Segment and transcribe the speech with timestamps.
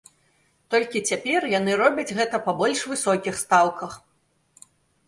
[0.73, 3.91] Толькі цяпер яны робяць гэта па больш высокіх стаўках.